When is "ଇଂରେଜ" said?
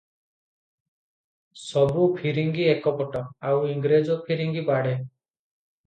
3.79-4.21